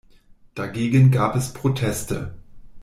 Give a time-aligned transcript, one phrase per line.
[0.55, 2.33] Dagegen gab es Proteste.